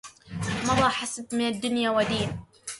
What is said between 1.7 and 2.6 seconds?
ودين